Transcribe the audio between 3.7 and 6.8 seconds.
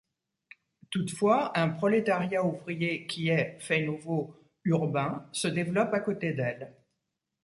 nouveau, urbain se développe côté à d'elles.